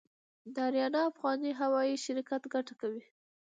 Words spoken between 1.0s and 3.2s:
افغان هوايي شرکت ګټه کوي؟